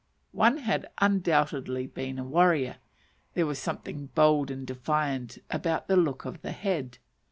[0.31, 2.77] One had undoubtedly been a warrior;
[3.35, 6.97] there was something bold and defiant about the look of the head.